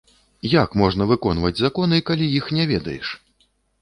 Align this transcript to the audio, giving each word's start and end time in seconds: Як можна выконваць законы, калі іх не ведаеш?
Як 0.53 0.77
можна 0.81 1.05
выконваць 1.11 1.53
законы, 1.65 1.99
калі 2.07 2.31
іх 2.39 2.45
не 2.59 2.67
ведаеш? 2.73 3.07